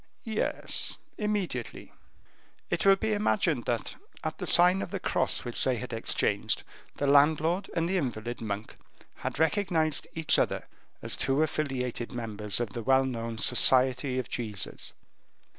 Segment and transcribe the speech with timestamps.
[0.23, 1.93] "Yes, immediately."
[2.71, 6.63] It will be imagined that, at the sign of the cross which they had exchanged,
[6.95, 8.77] the landlord and the invalid monk
[9.17, 10.65] had recognized each other
[11.03, 14.93] as two affiliated members of the well known Society of Jesus.